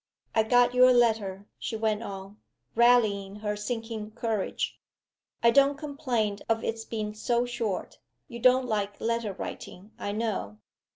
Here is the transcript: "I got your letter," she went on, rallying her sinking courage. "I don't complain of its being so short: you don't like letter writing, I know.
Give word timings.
"I 0.33 0.41
got 0.41 0.73
your 0.73 0.91
letter," 0.93 1.45
she 1.59 1.75
went 1.75 2.01
on, 2.01 2.37
rallying 2.73 3.35
her 3.35 3.55
sinking 3.55 4.09
courage. 4.15 4.79
"I 5.43 5.51
don't 5.51 5.77
complain 5.77 6.39
of 6.49 6.63
its 6.63 6.83
being 6.85 7.13
so 7.13 7.45
short: 7.45 7.99
you 8.27 8.39
don't 8.39 8.65
like 8.65 8.99
letter 8.99 9.33
writing, 9.33 9.91
I 9.99 10.11
know. 10.11 10.57